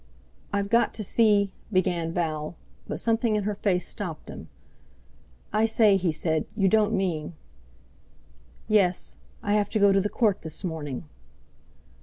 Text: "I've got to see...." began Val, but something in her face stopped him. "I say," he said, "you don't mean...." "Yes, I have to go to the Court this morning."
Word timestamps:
"I've 0.51 0.67
got 0.71 0.95
to 0.95 1.03
see...." 1.03 1.51
began 1.71 2.11
Val, 2.11 2.55
but 2.87 2.99
something 2.99 3.35
in 3.35 3.43
her 3.43 3.53
face 3.53 3.87
stopped 3.87 4.29
him. 4.29 4.49
"I 5.53 5.67
say," 5.67 5.95
he 5.95 6.11
said, 6.11 6.47
"you 6.57 6.67
don't 6.67 6.93
mean...." 6.95 7.35
"Yes, 8.67 9.17
I 9.43 9.53
have 9.53 9.69
to 9.69 9.79
go 9.79 9.91
to 9.91 10.01
the 10.01 10.09
Court 10.09 10.41
this 10.41 10.63
morning." 10.63 11.07